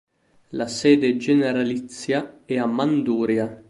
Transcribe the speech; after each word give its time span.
La 0.55 0.67
sede 0.67 1.15
generalizia 1.17 2.39
è 2.43 2.57
a 2.57 2.65
Manduria. 2.65 3.55